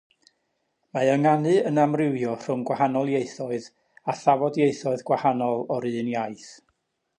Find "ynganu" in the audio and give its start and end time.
1.15-1.51